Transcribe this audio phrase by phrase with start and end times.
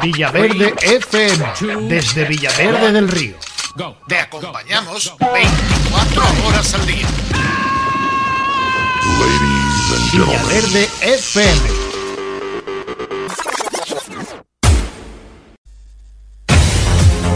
[0.00, 3.36] Villaverde FM, desde Villaverde del Río.
[4.08, 7.06] Te acompañamos 24 horas al día.
[10.12, 11.88] Villaverde FM.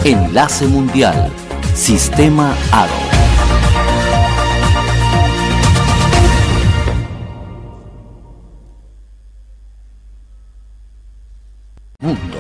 [0.05, 1.33] Enlace Mundial.
[1.75, 2.55] Sistema.
[12.03, 12.32] Hola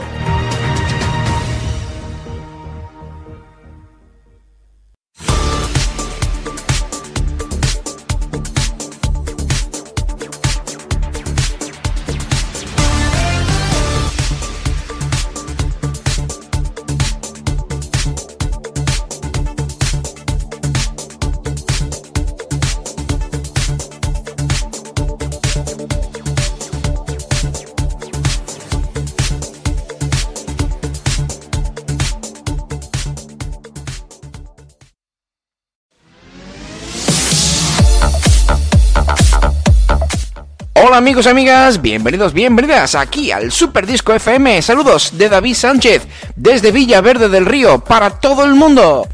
[41.12, 44.62] amigos amigas, bienvenidos, bienvenidas aquí al Super Disco FM.
[44.62, 49.06] Saludos de David Sánchez desde Villaverde del Río para todo el mundo.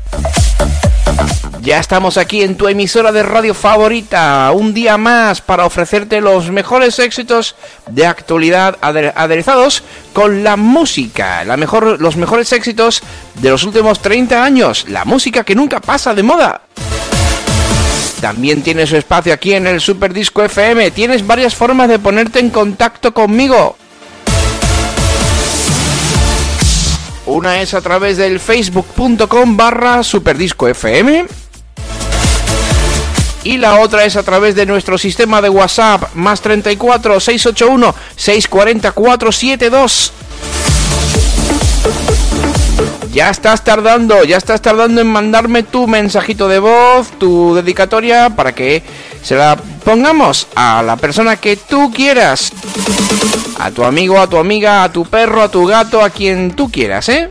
[1.61, 6.53] Ya estamos aquí en tu emisora de radio favorita, un día más para ofrecerte los
[6.53, 7.57] mejores éxitos
[7.89, 13.03] de actualidad aderezados con la música, la mejor, los mejores éxitos
[13.41, 16.61] de los últimos 30 años, la música que nunca pasa de moda.
[18.21, 20.91] También tienes su espacio aquí en el Super Disco FM.
[20.91, 23.77] Tienes varias formas de ponerte en contacto conmigo.
[27.27, 31.29] Una es a través del facebook.com barra superdiscofm.
[33.45, 38.93] Y la otra es a través de nuestro sistema de WhatsApp más 34 681 640
[38.93, 40.13] 472.
[43.13, 48.55] Ya estás tardando, ya estás tardando en mandarme tu mensajito de voz, tu dedicatoria, para
[48.55, 48.83] que
[49.23, 52.53] se la pongamos a la persona que tú quieras.
[53.59, 56.71] A tu amigo, a tu amiga, a tu perro, a tu gato, a quien tú
[56.71, 57.29] quieras, ¿eh?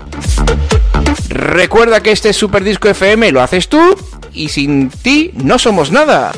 [1.30, 3.96] Recuerda que este Super Disco FM lo haces tú
[4.34, 6.32] y sin ti no somos nada.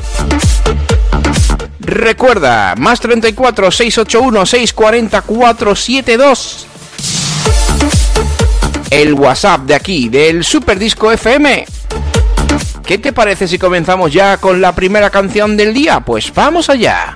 [1.80, 6.68] Recuerda, más 34 681 640 472
[8.90, 11.66] el WhatsApp de aquí, del Super Disco FM.
[12.86, 16.00] ¿Qué te parece si comenzamos ya con la primera canción del día?
[16.00, 17.16] Pues vamos allá.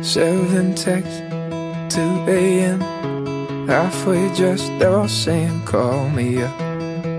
[0.00, 0.74] Seven
[1.92, 2.80] 2 a.m.
[3.68, 6.58] Halfway dressed, they're all saying, Call me up.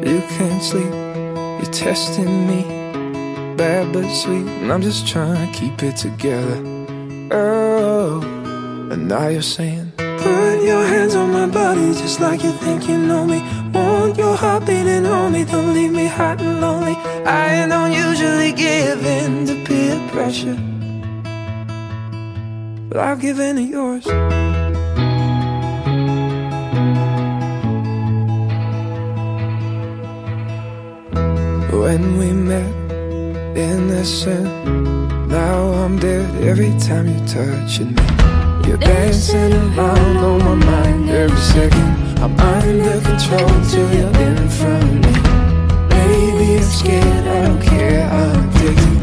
[0.04, 0.92] You can't sleep,
[1.62, 2.64] you're testing me.
[3.56, 6.58] Bad but sweet, and I'm just trying to keep it together.
[7.30, 8.22] Oh,
[8.92, 12.98] and now you're saying, Put your hands on my body just like you think you
[12.98, 13.44] know me.
[13.72, 16.96] Want your heart beating on me, don't leave me hot and lonely.
[17.28, 20.73] I don't usually give in to peer pressure
[22.94, 24.06] but I've given to yours.
[31.74, 32.72] When we met
[33.58, 38.04] in the sun, now I'm dead every time you're touching me.
[38.68, 42.20] You're dancing around on my mind every second.
[42.20, 45.14] I'm under control till you're in front of me.
[45.90, 49.00] Baby, I'm scared, I don't care, I'm addicted.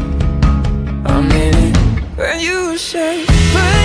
[1.11, 1.77] I'm in it.
[2.17, 3.80] When you say I'll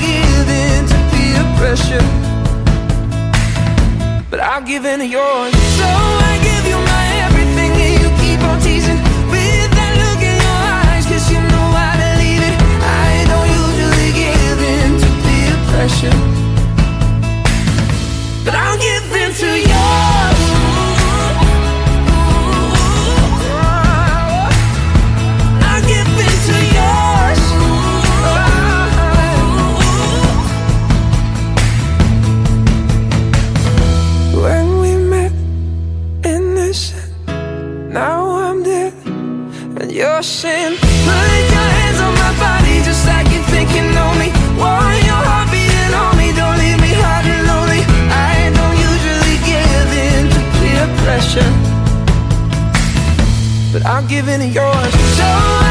[0.00, 2.04] give in to feel pressure,
[4.30, 5.53] but I'll give in yours
[54.08, 54.94] Give in to yours.
[55.16, 55.63] So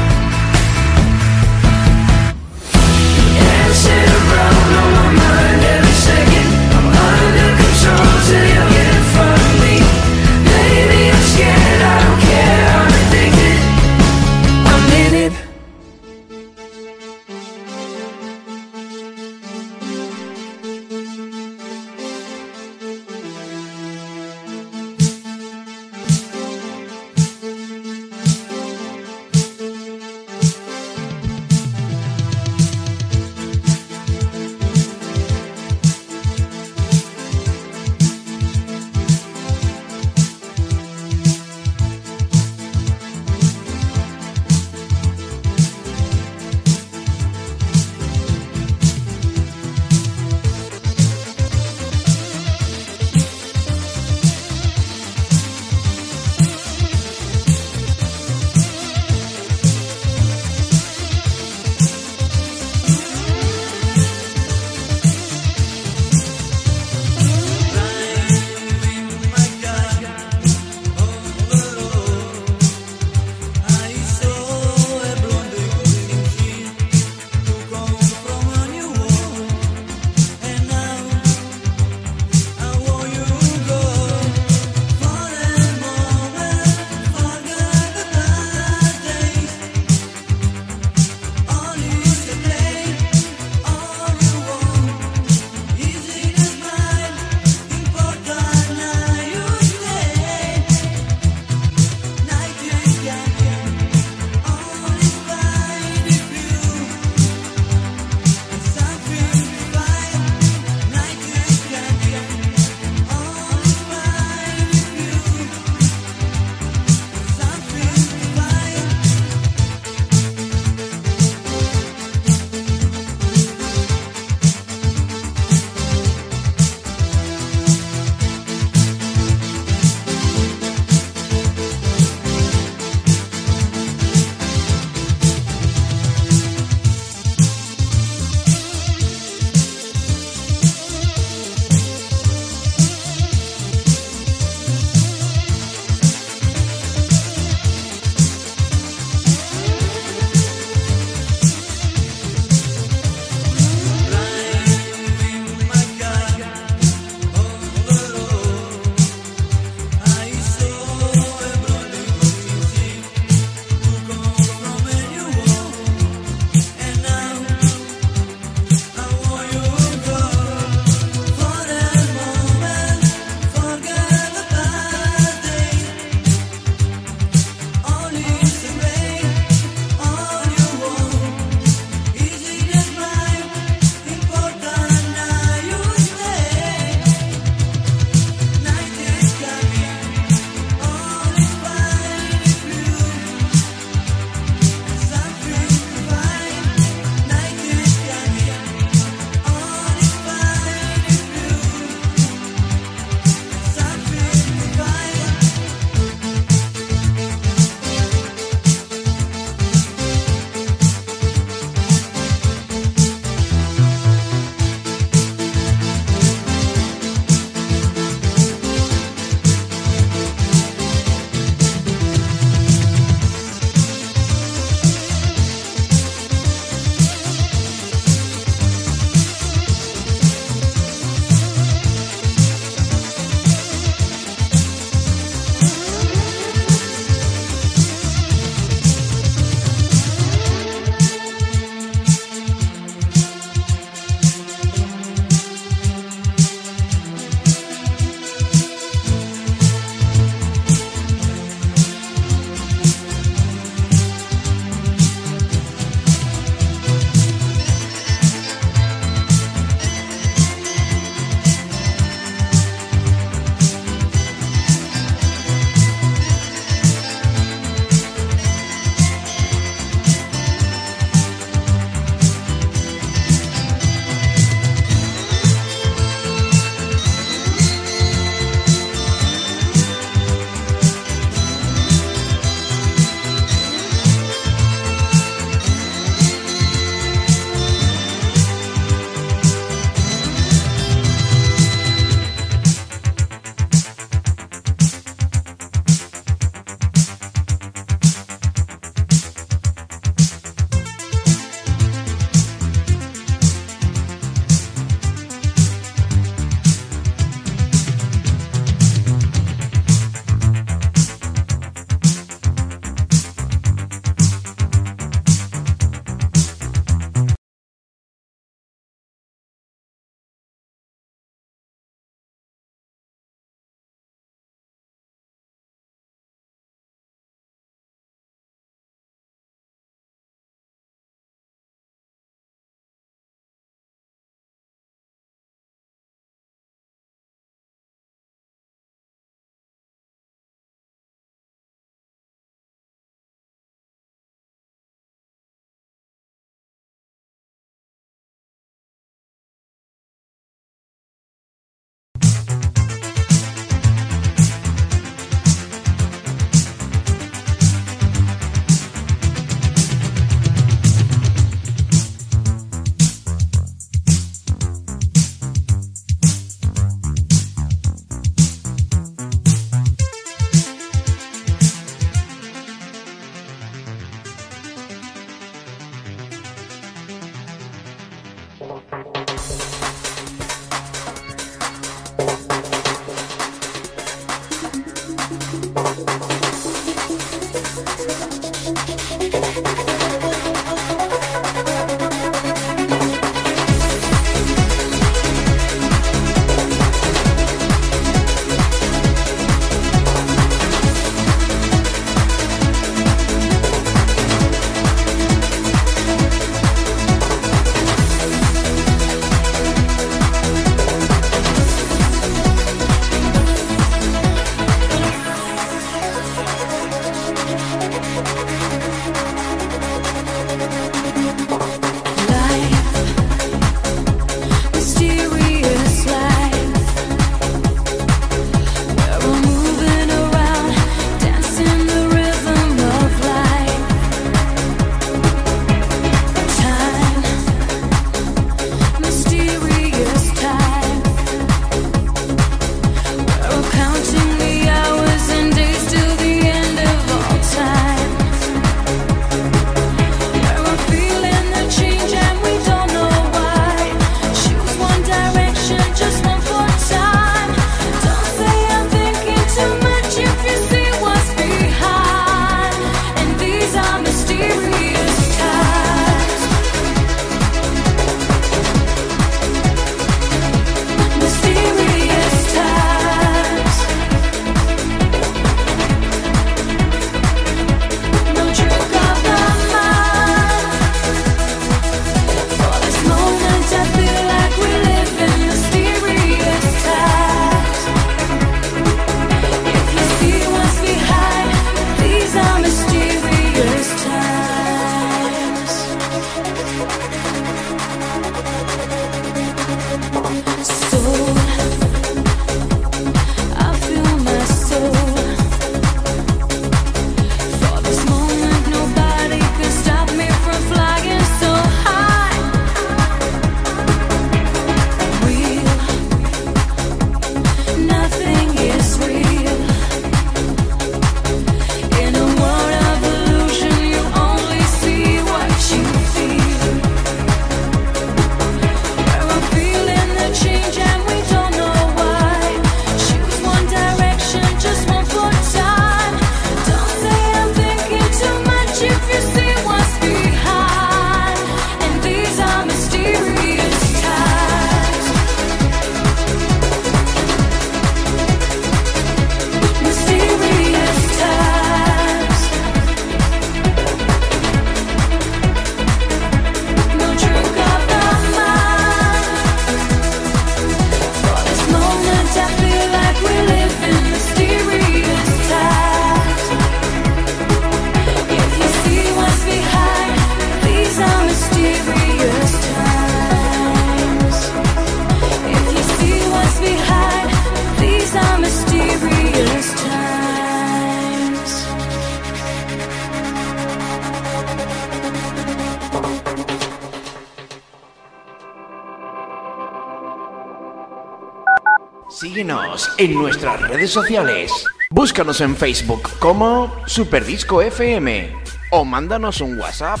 [593.00, 594.52] en nuestras redes sociales.
[594.90, 598.30] Búscanos en Facebook como Superdisco FM
[598.72, 600.00] o mándanos un WhatsApp.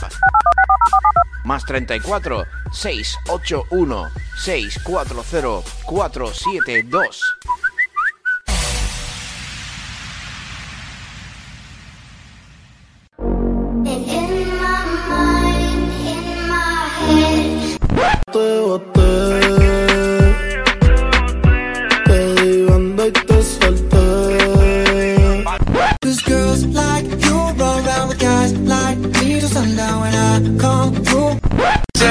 [1.44, 4.10] Más 34 681
[4.44, 7.38] 640 472.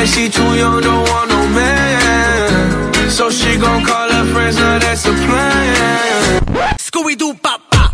[0.10, 3.10] She too young, don't want no man.
[3.10, 6.42] So she gon' call her friends, now that's a plan.
[6.78, 7.92] Scooby Doo pop pop.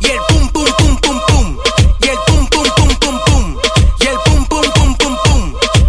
[0.00, 1.58] Y el pum pum pum pum pum.
[2.00, 3.44] Y el pum pum pum pum pum.
[4.00, 5.42] Y el pum pum pum pum pum.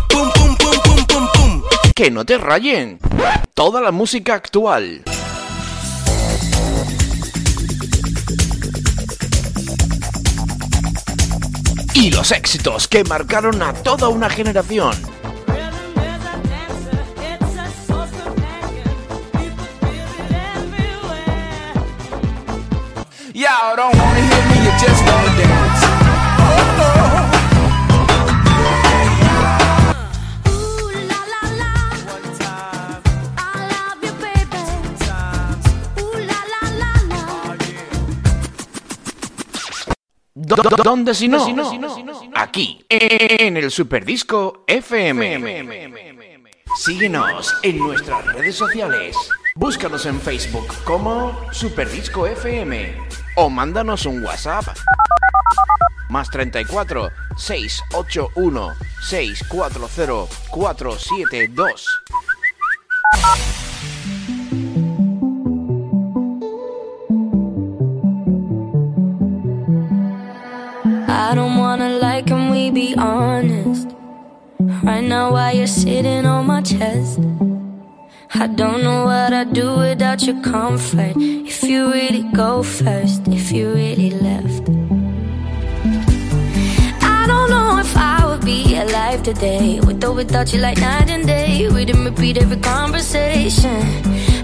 [0.10, 1.64] Pum pum pum pum pum pum.
[1.96, 3.00] Que no te rayen.
[3.54, 5.04] Toda la música actual.
[11.94, 15.17] Y los éxitos que marcaron a toda una generación.
[23.60, 25.82] Y'all don't wanna hear me, you just wanna dance.
[30.48, 31.72] Ooh la la la.
[33.38, 33.40] I
[33.74, 34.62] love you, baby.
[36.02, 37.22] Ooh la la la la.
[40.36, 41.40] Do- do- ¿Dónde si no?
[42.36, 45.24] Aquí, en el Superdisco FM.
[46.76, 49.16] Síguenos en nuestras redes sociales.
[49.56, 54.66] Búscanos en Facebook como Superdisco FM o mándanos un WhatsApp.
[56.10, 62.04] Más 34 681 640 472.
[71.08, 73.90] I don't wanna lie, can we be honest?
[74.84, 77.20] Right now, while you're sitting on my chest,
[78.34, 81.14] I don't know what I'd do without your comfort.
[81.16, 84.70] If you really go first, if you really left.
[87.02, 91.10] I don't know if I would be alive today, with or without you, like night
[91.10, 91.70] and day.
[91.70, 93.82] We didn't repeat every conversation.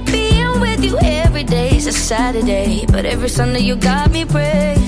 [0.06, 4.80] Being with you every day is a Saturday, but every Sunday you got me praying.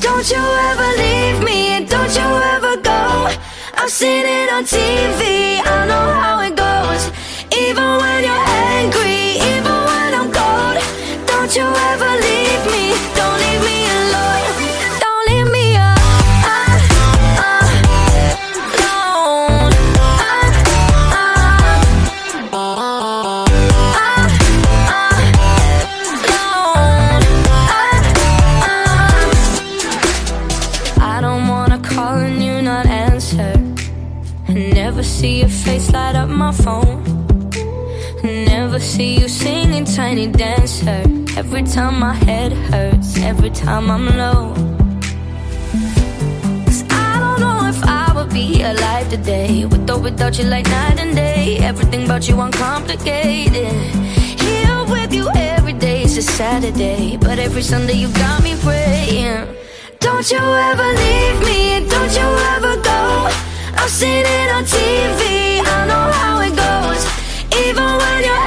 [0.00, 3.28] Don't you ever leave me, and don't you ever go.
[3.74, 6.65] I've seen it on TV, I know how it goes.
[7.76, 8.45] Even when you're
[38.96, 41.02] see you singing tiny dancer.
[41.36, 44.54] Every time my head hurts, every time I'm low.
[46.64, 49.66] 'Cause I don't know if I would be alive today.
[49.70, 51.58] With or without you, like night and day.
[51.70, 53.76] Everything about you uncomplicated.
[54.46, 57.18] Here with you every day is a Saturday.
[57.26, 59.44] But every Sunday you got me praying.
[60.06, 61.60] Don't you ever leave me,
[61.92, 63.00] don't you ever go.
[63.80, 65.20] I've seen it on TV,
[65.74, 67.02] I know how it goes.
[67.64, 68.45] Even when you're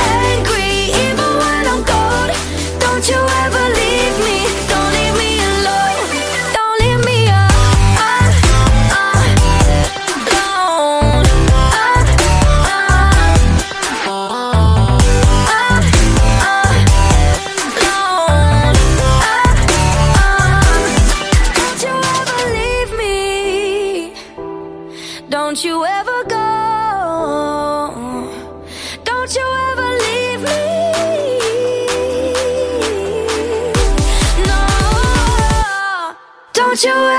[36.84, 37.19] you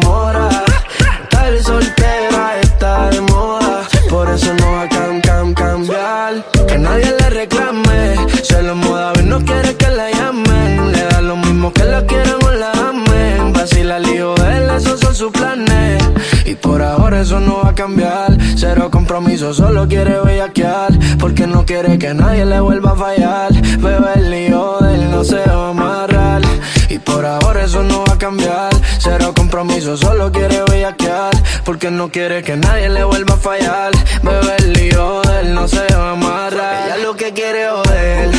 [17.21, 18.35] Eso no va a cambiar.
[18.55, 20.91] Cero compromiso, solo quiere bellaquear.
[21.19, 23.53] Porque no quiere que nadie le vuelva a fallar.
[23.79, 26.41] Bebé, el lío de él no se va a amarrar.
[26.89, 28.71] Y por ahora eso no va a cambiar.
[28.97, 31.31] Cero compromiso, solo quiere bellaquear.
[31.63, 33.91] Porque no quiere que nadie le vuelva a fallar.
[34.23, 36.87] Bebé, el lío de él no se va a amarrar.
[36.87, 38.29] Ella lo que quiere joder,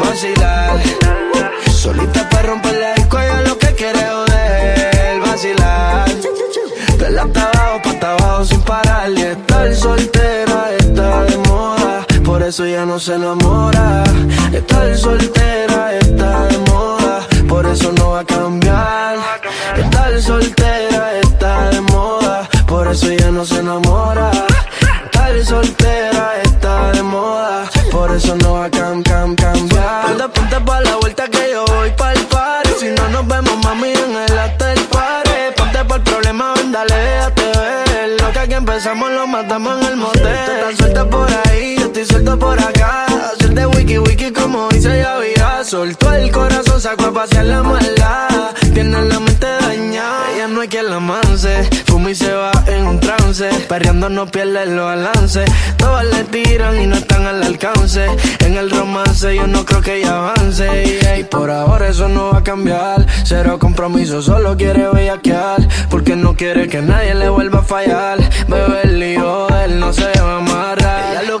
[0.00, 0.80] vacilar.
[1.70, 6.08] Solita para romper la disco, ella lo que quiere joder, vacilar.
[6.98, 7.26] De la
[8.02, 9.10] hasta abajo, sin parar.
[9.10, 14.02] Y estar soltera está de moda, por eso ya no se enamora.
[14.52, 19.16] Estar soltera está de moda, por eso no va a cambiar.
[19.76, 24.30] Estar soltera está de moda, por eso ya no se enamora.
[25.04, 29.71] Estar soltera está de moda, por eso no va a cam, cam, cambiar.
[38.48, 40.22] Que empezamos lo matamos en el motel.
[40.22, 43.06] Tú estás suelta por ahí, yo estoy suelto por acá.
[43.54, 45.64] De wiki wiki como dice Yavira.
[45.64, 48.54] Soltó el corazón, sacó a pasear la maldad.
[48.72, 51.68] Tiene la mente dañada, ella no hay quien la manse.
[51.86, 53.50] Fuma y se va en un trance.
[53.68, 55.50] Perreando no pierde los balances.
[55.76, 58.06] Todas le tiran y no están al alcance.
[58.40, 61.18] En el romance yo no creo que ella avance.
[61.18, 63.06] Y por ahora eso no va a cambiar.
[63.24, 65.68] Cero compromiso, solo quiere bellaquear.
[65.90, 68.18] Porque no quiere que nadie le vuelva a fallar.
[68.48, 71.12] Bebe el lío, él no se va a amarrar.
[71.12, 71.40] Ella lo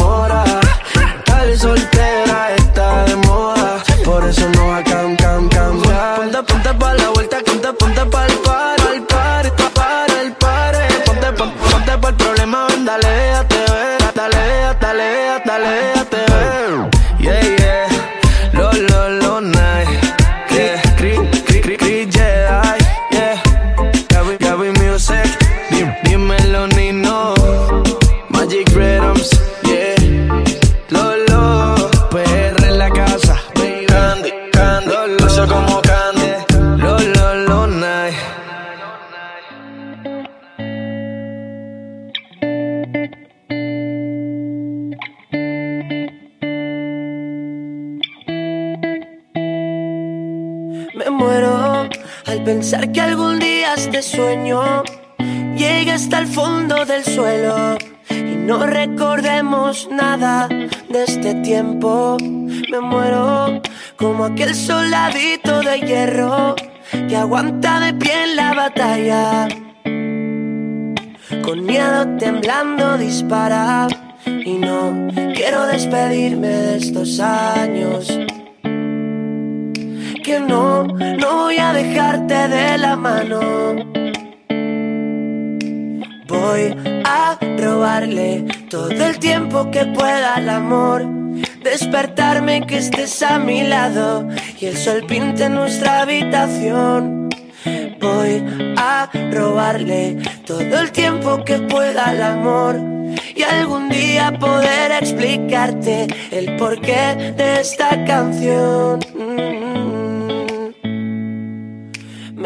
[52.71, 54.83] Pensar que algún día este sueño
[55.57, 57.77] llegue hasta el fondo del suelo
[58.09, 62.15] y no recordemos nada de este tiempo.
[62.71, 63.61] Me muero
[63.97, 66.55] como aquel soldadito de hierro
[67.09, 69.49] que aguanta de pie en la batalla.
[71.43, 73.87] Con miedo temblando dispara
[74.25, 78.07] y no quiero despedirme de estos años
[80.21, 83.39] que no, no voy a dejarte de la mano.
[86.27, 91.05] Voy a robarle todo el tiempo que pueda al amor.
[91.63, 94.27] Despertarme que estés a mi lado
[94.59, 97.29] y el sol pinte nuestra habitación.
[97.99, 98.43] Voy
[98.77, 102.79] a robarle todo el tiempo que pueda al amor
[103.35, 108.99] y algún día poder explicarte el porqué de esta canción.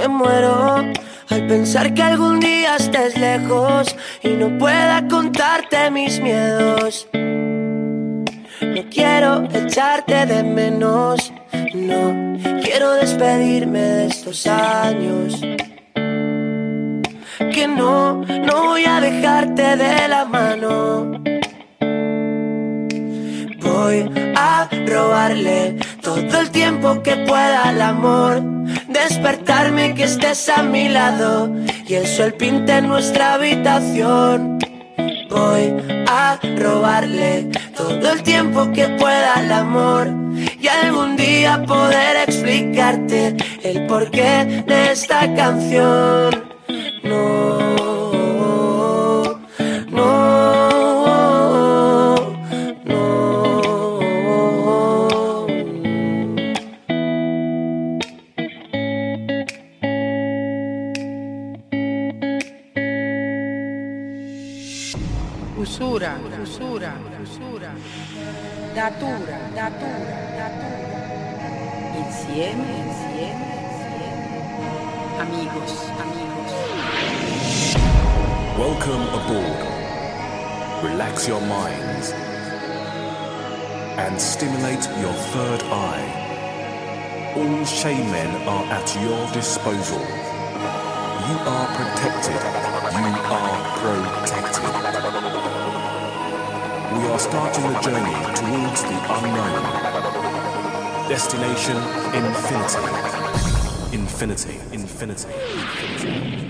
[0.05, 0.75] Me muero
[1.31, 7.07] al pensar que algún día estés lejos y no pueda contarte mis miedos.
[7.11, 11.33] No quiero echarte de menos,
[11.73, 15.41] no quiero despedirme de estos años.
[17.55, 21.19] Que no, no voy a dejarte de la mano.
[23.59, 28.55] Voy a robarle todo el tiempo que pueda al amor.
[29.03, 31.53] Despertarme que estés a mi lado
[31.85, 34.57] y el sol pinte nuestra habitación.
[35.29, 35.75] Voy
[36.07, 40.07] a robarle todo el tiempo que pueda al amor
[40.61, 46.45] y algún día poder explicarte el porqué de esta canción.
[47.03, 47.75] No,
[68.85, 70.99] Datura, datura, datura.
[71.97, 74.29] Insieme, insieme, insieme.
[75.21, 76.53] Amigos, amigos.
[78.59, 79.57] Welcome aboard.
[80.83, 82.13] Relax your minds
[83.97, 87.33] and stimulate your third eye.
[87.37, 90.05] All shaman are at your disposal.
[91.25, 92.41] You are protected.
[92.93, 94.44] You are protected.
[97.05, 99.61] We are starting the journey towards the unknown.
[101.07, 101.77] Destination
[102.15, 102.79] infinity.
[103.95, 104.59] Infinity.
[104.73, 105.29] Infinity.
[105.29, 106.44] Infinity.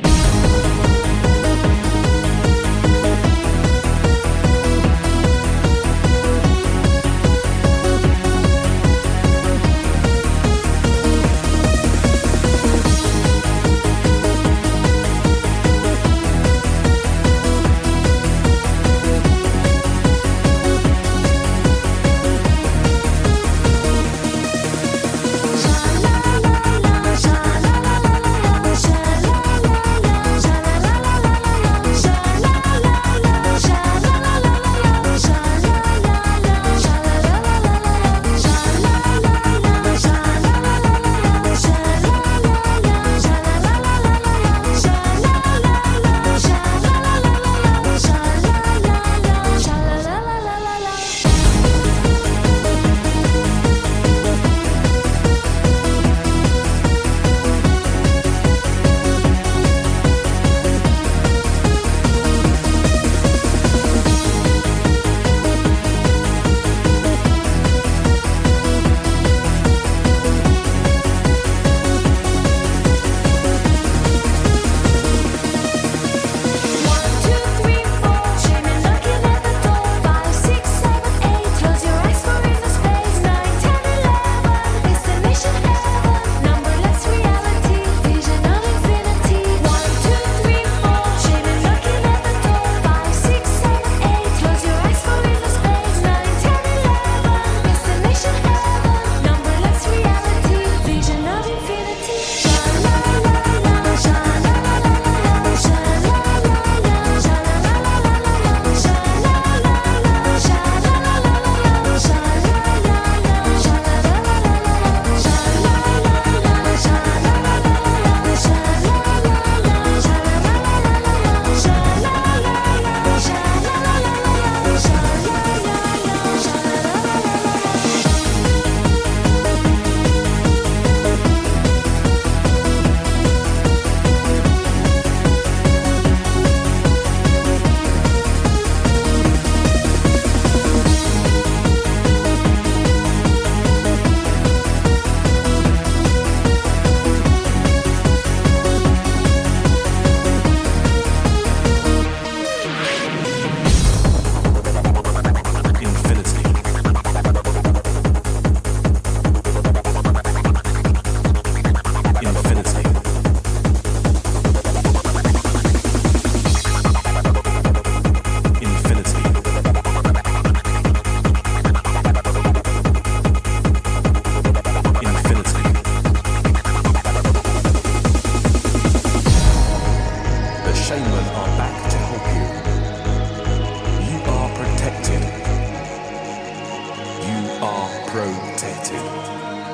[187.65, 189.01] are protected.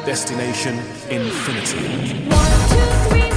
[0.06, 0.76] Destination
[1.10, 2.30] Infinity.
[2.30, 3.31] One, two, three.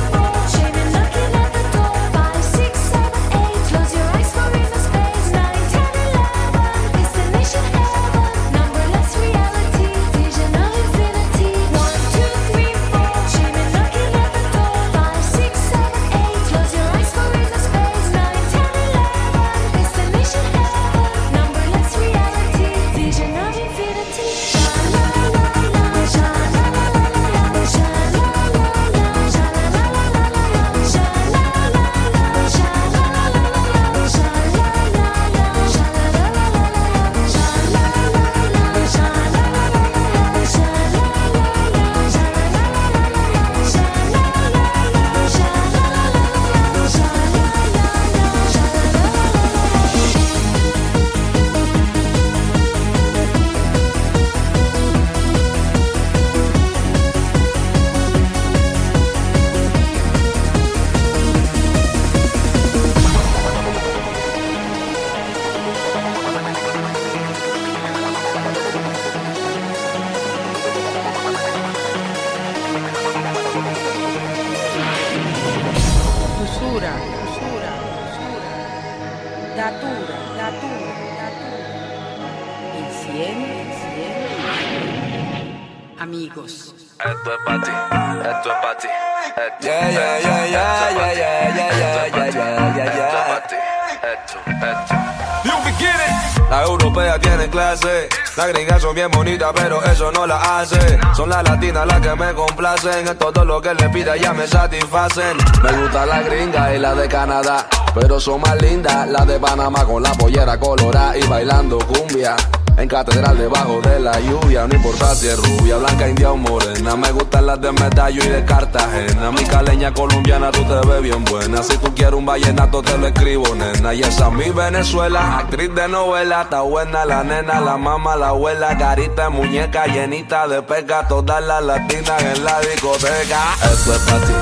[100.04, 100.98] Eso no la hace.
[101.14, 104.46] Son las latinas las que me complacen, en todo lo que le pida ya me
[104.46, 105.36] satisfacen.
[105.62, 109.84] Me gusta la gringa y la de Canadá, pero son más lindas las de Panamá
[109.84, 112.36] con la pollera colorada y bailando cumbia.
[112.76, 116.96] En catedral debajo de la lluvia, no importa si es rubia, blanca, india o morena.
[116.96, 119.30] Me gustan las de Medallo y de Cartagena.
[119.30, 121.62] Mi caleña colombiana, tú te ves bien buena.
[121.62, 123.94] Si tú quieres un vallenato, te lo escribo, nena.
[123.94, 126.42] Y esa es mi Venezuela, actriz de novela.
[126.42, 128.76] Está buena la nena, la mamá, la abuela.
[128.76, 131.06] Carita muñeca llenita de peca.
[131.06, 133.54] Todas las latinas en la discoteca.
[133.72, 134.32] Esto es para ti,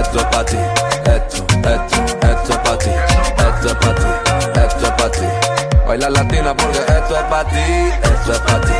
[0.00, 0.56] esto es para ti.
[1.04, 2.90] Esto, esto, esto es para ti.
[3.38, 5.51] Esto es para ti, esto es para ti.
[5.92, 7.58] Baila latina porque esto es para ti,
[8.02, 8.72] esto es para ti,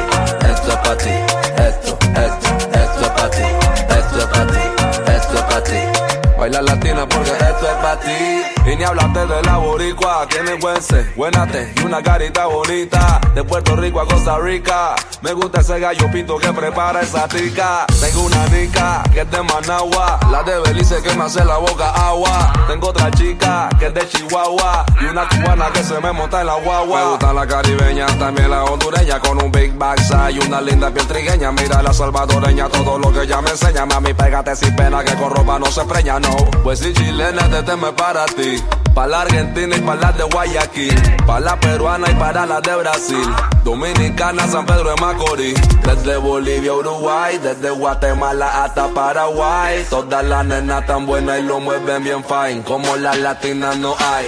[0.49, 3.43] esto es para ti, esto, esto, esto es para ti,
[3.91, 6.02] esto es para ti, esto es para ti.
[6.43, 8.43] Baila latina porque esto es para ti.
[8.67, 13.21] Y ni hablarte de la boricua, tiene buen ser, buena te y una carita bonita.
[13.33, 17.87] De Puerto Rico a Costa Rica, me gusta ese gallo pito que prepara esa tica.
[18.01, 21.91] Tengo una nica que es de Managua, la de Belice que me hace la boca
[21.91, 22.53] agua.
[22.67, 26.49] Tengo otra chica que es de Chihuahua y una cubana que se me monta en
[26.49, 27.05] la guagua.
[27.05, 31.07] Me gusta la caribeña, también la hondureña con un big backside y una linda piel
[31.07, 31.53] trigueña.
[31.53, 33.87] Mira la salvadoreña, todo lo que ella me enseña.
[33.87, 36.32] Mami, pégate sin pena que con ropa no se preña, no.
[36.63, 38.63] Pues si chilena, este tema es para ti.
[38.95, 41.17] Pa' la Argentina y pa' la de Guayaquil.
[41.27, 43.35] Pa' la peruana y para la de Brasil.
[43.65, 45.61] Dominicana, San Pedro de Macorís.
[45.83, 47.39] Desde Bolivia, Uruguay.
[47.39, 49.85] Desde Guatemala hasta Paraguay.
[49.89, 52.63] Todas las nenas tan buenas y lo mueven bien fine.
[52.63, 54.27] Como las latinas no hay.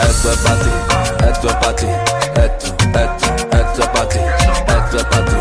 [0.00, 0.70] Esto es para ti,
[1.28, 1.86] esto es para ti.
[1.86, 4.18] Esto, esto, esto es para ti.
[4.68, 5.36] Esto es para ti,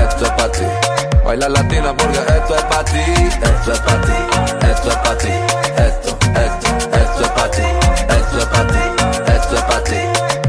[0.00, 0.97] esto es para ti.
[1.28, 3.00] Baila latina porque esto es para ti.
[3.00, 4.12] Esto es para ti,
[4.66, 5.28] esto es para ti.
[5.76, 7.62] Esto, esto, esto es para ti.
[8.08, 8.78] Esto es para ti,
[9.34, 9.96] esto es para ti.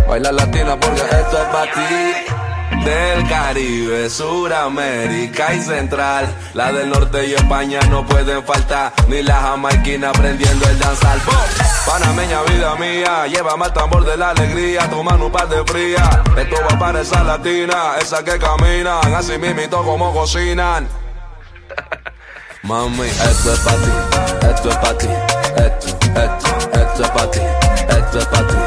[0.07, 2.85] Baila latina porque esto es para ti.
[2.85, 6.33] Del Caribe, Suramérica y Central.
[6.53, 8.93] La del norte y España no pueden faltar.
[9.09, 11.17] Ni la jamaiquina aprendiendo el danzar.
[11.89, 14.87] Panameña, vida mía, lleva al tambor de la alegría.
[14.91, 16.07] Toman un par de fría.
[16.37, 19.11] Esto va para esa latina, esa que caminan.
[19.15, 20.87] Así mismito como cocinan.
[22.63, 23.91] Mami, esto es para ti,
[24.51, 25.07] esto es para ti,
[25.55, 27.39] esto, esto, esto es para ti,
[27.89, 28.57] esto es para ti,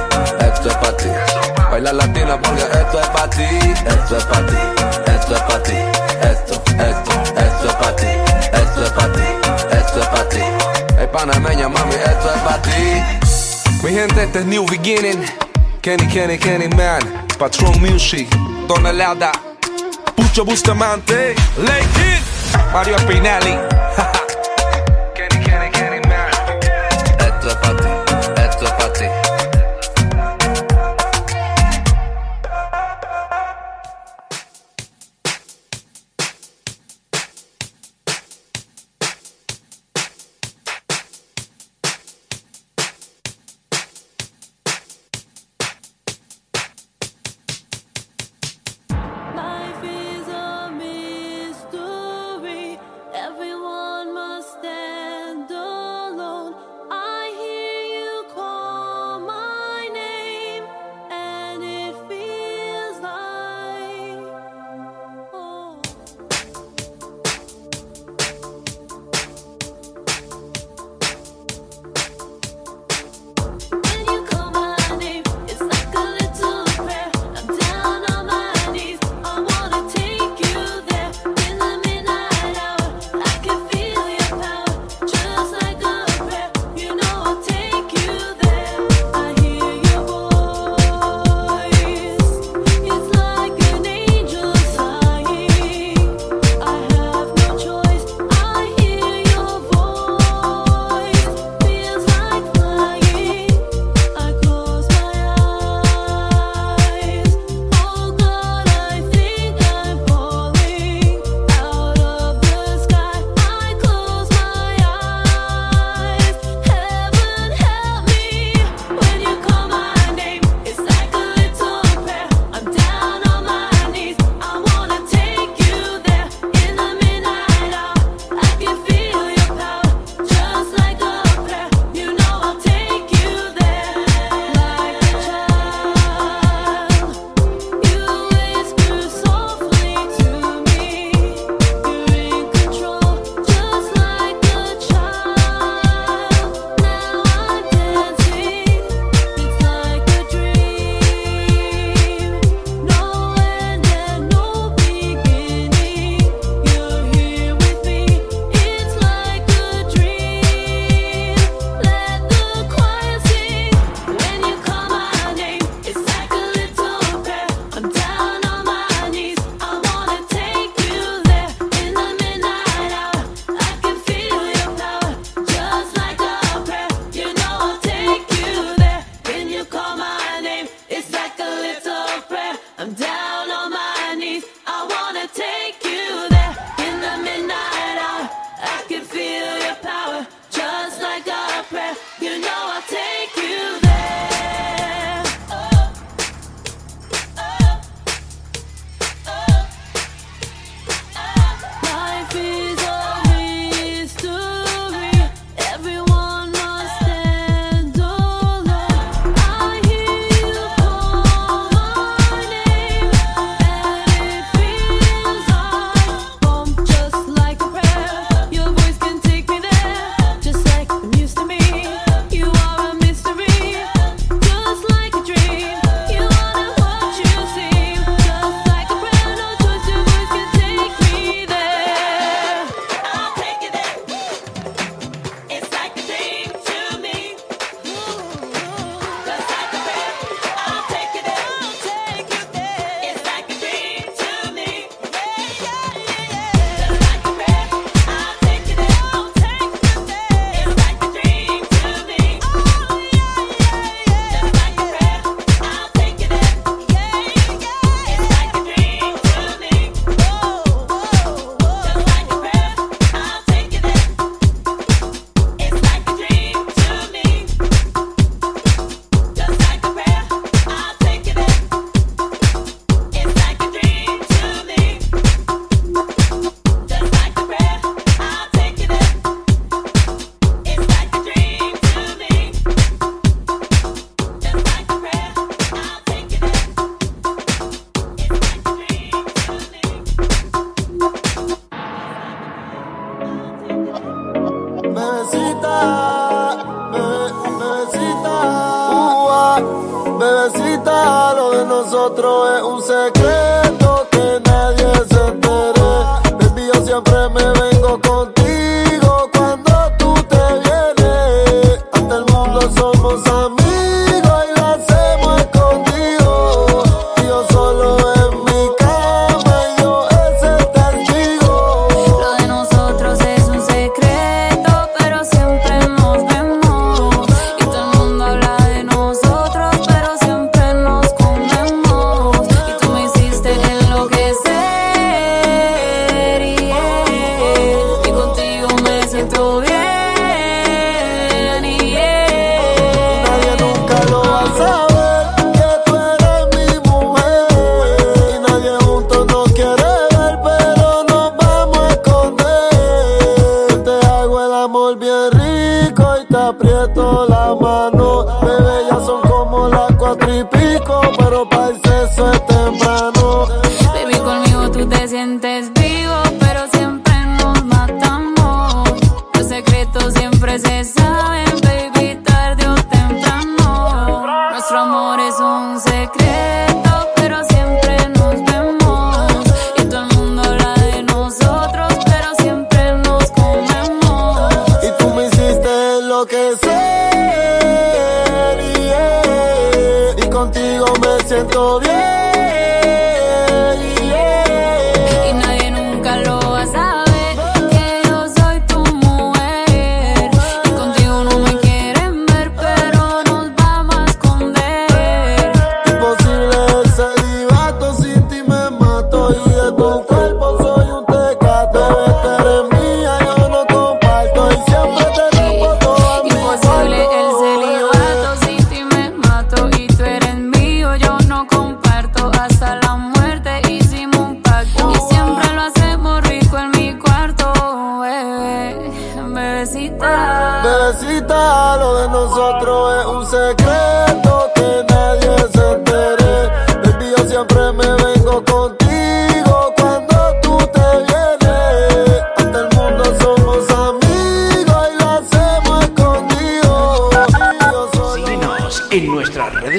[0.45, 1.09] esto es para ti.
[1.71, 3.45] Baila latina porque esto es para ti,
[3.87, 4.57] esto es para ti,
[5.07, 5.77] esto es para ti,
[6.23, 8.32] esto, esto, esto es para ti,
[11.13, 13.85] panameña, mami, esto es para ti.
[13.85, 15.23] Mi gente, este es New Beginning.
[15.83, 17.27] Kenny, Kenny, Kenny, man.
[17.39, 18.29] Patron Music.
[18.67, 19.33] Tonelada.
[20.17, 21.35] Pucho Bustamante.
[21.59, 22.73] Lake It.
[22.73, 23.59] Mario Pinelli.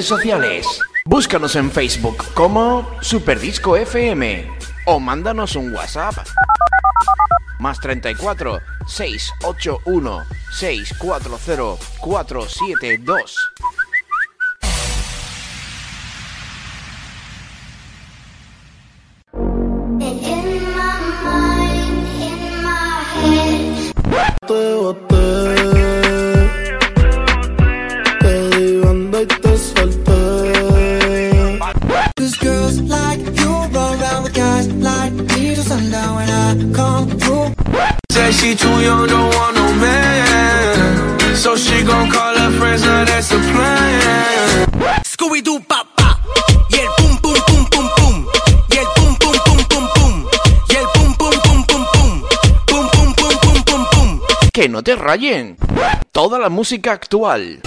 [0.06, 0.80] sociales.
[1.04, 4.50] Búscanos en Facebook como Superdisco FM
[4.86, 6.14] o mándanos un WhatsApp.
[7.58, 13.53] Más 34 681 640 472.
[54.84, 55.56] te rayen.
[56.12, 57.60] Toda la música actual.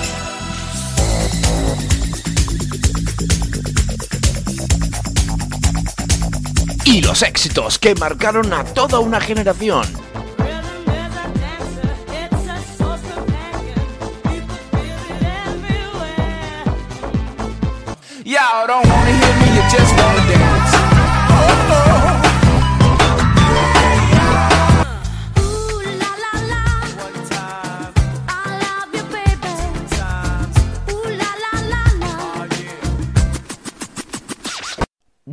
[6.86, 10.07] Y los éxitos que marcaron a toda una generación.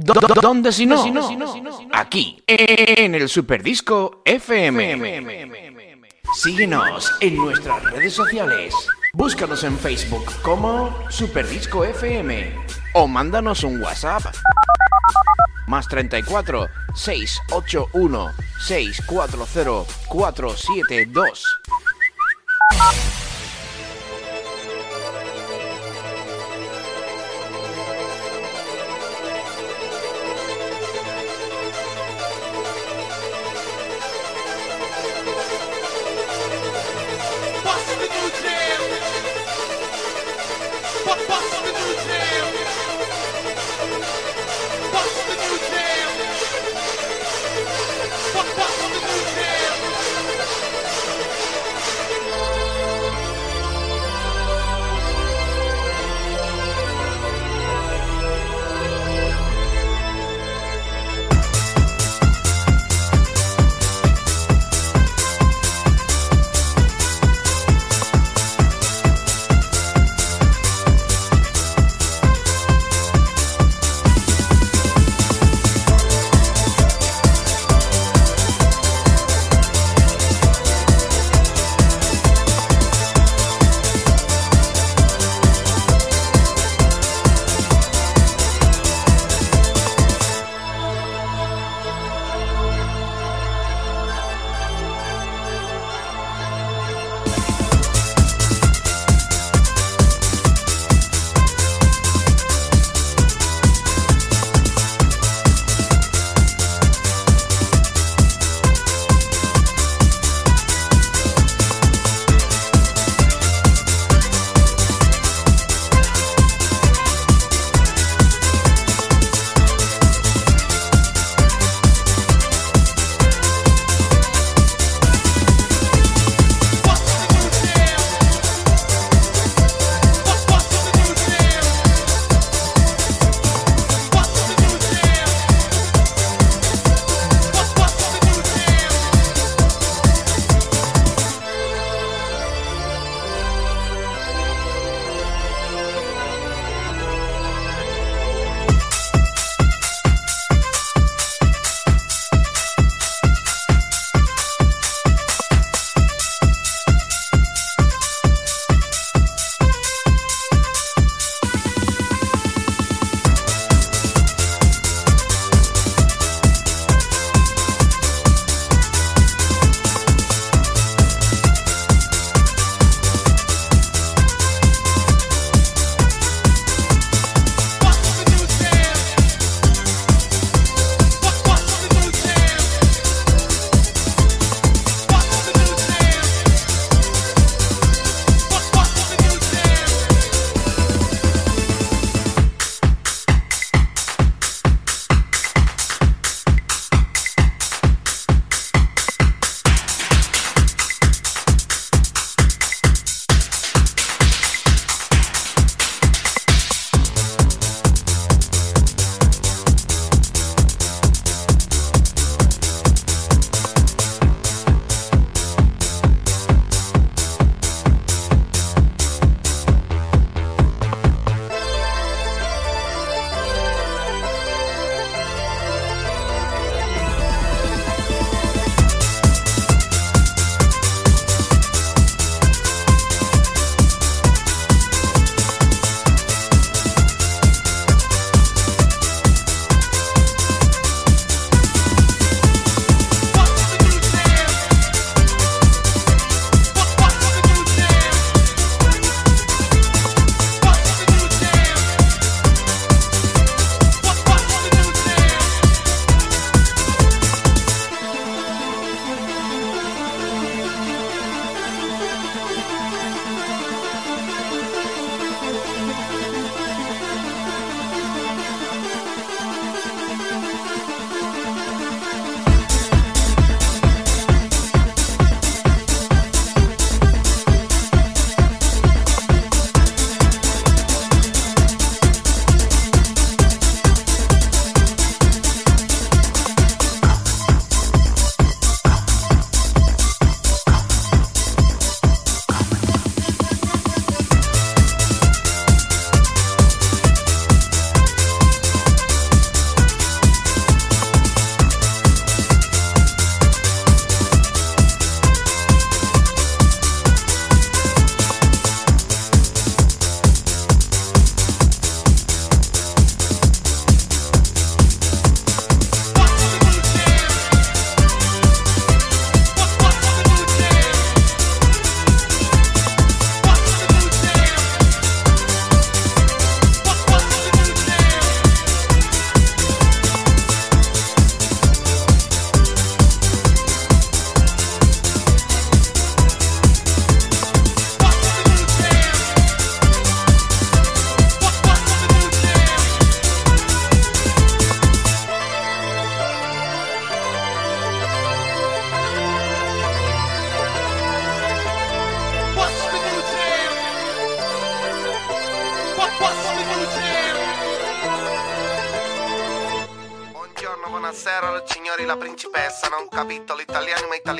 [0.04, 1.02] ¿Dónde si no?
[1.92, 5.50] Aquí, en el Superdisco FM.
[6.34, 8.74] Síguenos en nuestras redes sociales.
[9.14, 12.52] Búscanos en Facebook como Superdisco FM
[12.94, 14.24] o mándanos un WhatsApp
[15.68, 21.60] más 34 681 640 472.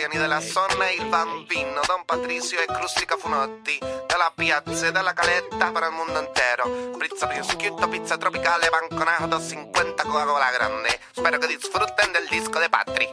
[0.05, 3.79] Italiani della zona e il bambino Don Patricio e Crustica Funotti.
[3.79, 6.97] Della piazza e della caletta per il mondo intero.
[6.99, 11.01] Pizza prosciutto, pizza tropicale, banconato 50 Coca-Cola grande.
[11.13, 13.11] Spero che disfruten del disco de Patri.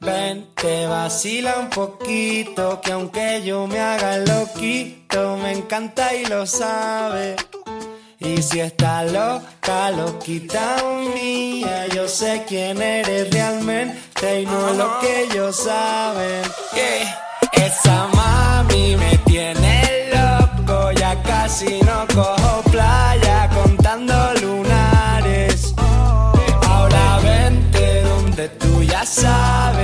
[0.00, 6.44] Ven, te vacila un poquito, que aunque yo me haga loquito, me encanta y lo
[6.44, 7.36] sabe.
[8.20, 10.76] Y si está loca, loquita
[11.14, 16.42] mía, yo sé quién eres realmente y no lo que ellos saben.
[16.72, 17.02] Que
[17.64, 25.74] esa mami me tiene loco, ya casi no cojo playa contando lunares.
[26.68, 29.83] Ahora vente donde tú ya sabes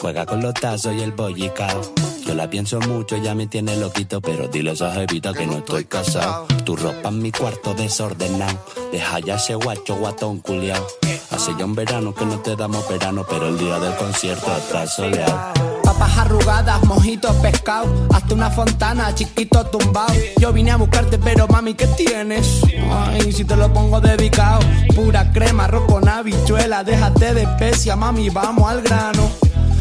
[0.00, 1.80] Juega con los tazos y el bollicao.
[2.24, 5.58] Yo la pienso mucho, ya me tiene loquito, pero dile a esa jevita que no
[5.58, 6.46] estoy casado.
[6.64, 8.58] Tu ropa en mi cuarto desordenado.
[8.92, 10.86] Deja ya ese guacho guatón culiao.
[11.30, 14.86] Hace ya un verano que no te damos verano, pero el día del concierto está
[14.86, 15.52] soleado.
[15.82, 17.86] Papas arrugadas, mojitos, pescado.
[18.12, 20.12] Hasta una fontana, chiquito tumbado.
[20.38, 22.62] Yo vine a buscarte, pero mami, ¿qué tienes?
[22.90, 24.60] Ay, si te lo pongo dedicado.
[24.94, 26.84] Pura crema, arroz con habichuela.
[26.84, 29.30] Déjate de especia, mami, vamos al grano.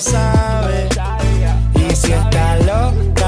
[0.00, 0.88] sabe.
[1.74, 3.19] Y si está loca,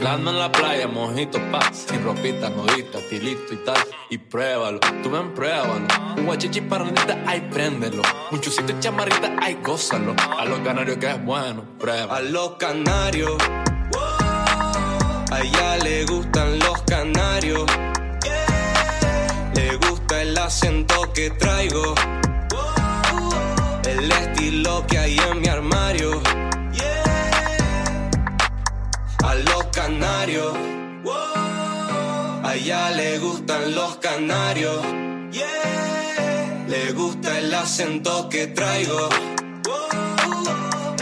[0.00, 3.76] Vacilando en la playa, mojitos pa, sin ropita, nudita, estilito y tal.
[4.08, 5.86] Y pruébalo, tú ven, pruébalo.
[6.16, 8.00] Un guachichi parrandita, ay, préndelo.
[8.30, 10.16] Un chusito y chamarrita, ay, gózalo.
[10.38, 12.14] A los canarios que es bueno, pruébalo.
[12.14, 13.36] A los canarios.
[15.30, 17.66] A le gustan los canarios.
[19.54, 21.94] Le gusta el acento que traigo.
[23.86, 25.48] El estilo que hay en mi
[29.90, 30.54] canarios.
[32.44, 34.84] A le gustan los canarios.
[36.68, 39.08] Le gusta el acento que traigo.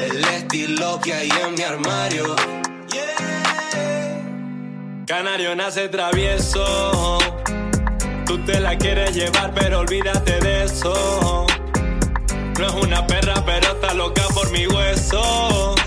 [0.01, 2.37] El estilo que hay en mi armario.
[5.07, 7.19] Canario nace travieso.
[8.27, 11.47] Tú te la quieres llevar, pero olvídate de eso.
[12.59, 15.78] No es una perra, pero está loca por mi hueso.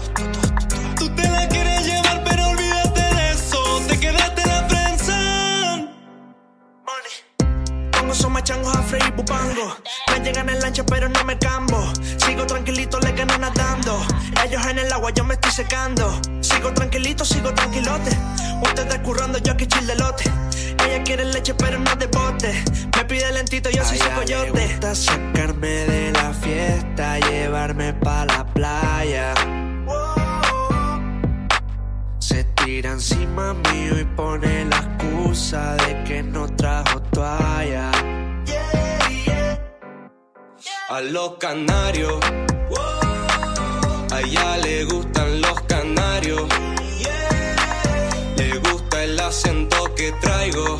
[8.39, 9.75] Changos a freír bupango.
[10.09, 11.91] Me llegan en lancha, pero no me cambo.
[12.17, 14.05] Sigo tranquilito, le gano nadando.
[14.45, 16.19] Ellos en el agua, yo me estoy secando.
[16.39, 18.11] Sigo tranquilito, sigo tranquilote.
[18.63, 20.23] Ustedes currando, yo aquí chill de lote.
[20.85, 22.63] Ella quiere leche, pero no de bote.
[22.95, 24.51] Me pide lentito, yo soy su coyote.
[24.53, 29.33] Le gusta sacarme de la fiesta, llevarme pa' la playa.
[32.19, 37.91] Se tira encima mío y pone la excusa de que no trajo toalla.
[40.91, 42.19] A los canarios.
[44.11, 46.43] A ella le gustan los canarios.
[48.35, 50.75] Le gusta el acento que traigo.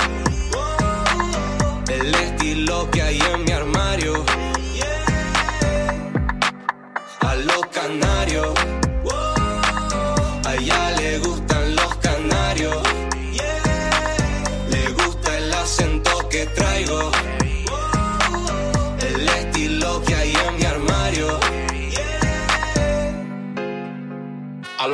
[1.88, 4.26] El estilo que hay en mi armario.
[7.22, 8.80] A los canarios.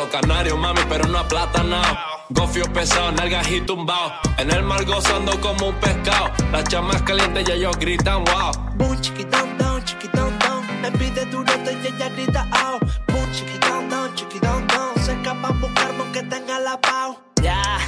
[0.07, 1.97] Los canarios, mami, pero no aplatanao.
[2.29, 4.11] Gofio pesado, nalgas y tumbao.
[4.37, 6.31] En el mar gozando como un pescado.
[6.51, 8.51] Las chamas calientes y ellos gritan wow.
[8.75, 10.81] Boom, chiquitón, down, chiquitón, down.
[10.81, 12.81] Me pide durote y ella grita out.
[13.07, 15.05] Boom, chiquitón, down, chiquitón, down.
[15.05, 17.17] Se escapan buscarme que tenga la pau.
[17.41, 17.79] Ya,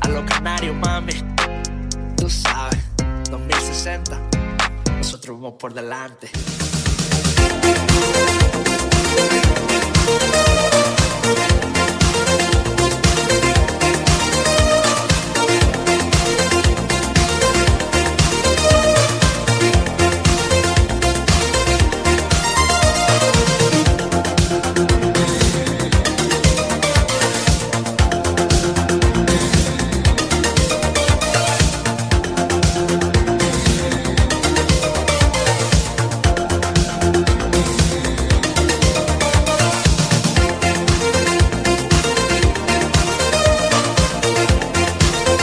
[0.00, 1.14] a los canarios, mami.
[2.16, 2.80] Tú sabes,
[3.30, 4.18] 2060.
[4.98, 6.30] Nosotros vamos por delante.